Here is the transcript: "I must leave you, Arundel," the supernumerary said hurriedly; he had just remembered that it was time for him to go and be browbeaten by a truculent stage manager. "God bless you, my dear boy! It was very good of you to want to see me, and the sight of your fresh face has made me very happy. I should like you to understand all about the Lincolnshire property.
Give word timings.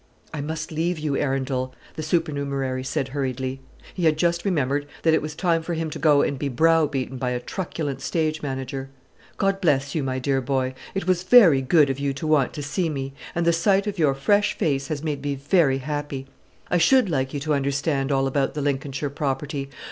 "I 0.33 0.41
must 0.41 0.71
leave 0.71 0.97
you, 0.97 1.15
Arundel," 1.15 1.75
the 1.95 2.01
supernumerary 2.01 2.83
said 2.83 3.09
hurriedly; 3.09 3.61
he 3.93 4.05
had 4.05 4.17
just 4.17 4.43
remembered 4.43 4.87
that 5.03 5.13
it 5.13 5.21
was 5.21 5.35
time 5.35 5.61
for 5.61 5.75
him 5.75 5.91
to 5.91 5.99
go 5.99 6.23
and 6.23 6.39
be 6.39 6.49
browbeaten 6.49 7.17
by 7.19 7.29
a 7.29 7.39
truculent 7.39 8.01
stage 8.01 8.41
manager. 8.41 8.89
"God 9.37 9.61
bless 9.61 9.93
you, 9.93 10.01
my 10.01 10.17
dear 10.17 10.41
boy! 10.41 10.73
It 10.95 11.05
was 11.05 11.21
very 11.21 11.61
good 11.61 11.91
of 11.91 11.99
you 11.99 12.13
to 12.13 12.25
want 12.25 12.51
to 12.53 12.63
see 12.63 12.89
me, 12.89 13.13
and 13.35 13.45
the 13.45 13.53
sight 13.53 13.85
of 13.85 13.99
your 13.99 14.15
fresh 14.15 14.57
face 14.57 14.87
has 14.87 15.03
made 15.03 15.21
me 15.21 15.35
very 15.35 15.77
happy. 15.77 16.25
I 16.71 16.79
should 16.79 17.07
like 17.07 17.31
you 17.31 17.39
to 17.41 17.53
understand 17.53 18.11
all 18.11 18.25
about 18.25 18.55
the 18.55 18.61
Lincolnshire 18.63 19.11
property. 19.11 19.69